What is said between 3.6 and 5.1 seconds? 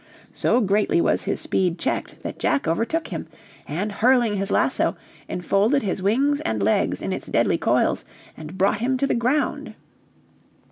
and hurling his lasso,